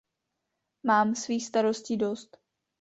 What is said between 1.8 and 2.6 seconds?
dost.